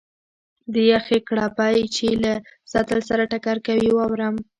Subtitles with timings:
[0.73, 2.33] د یخې کړپی چې له
[2.73, 4.35] سطل سره ټکر کوي، واورم.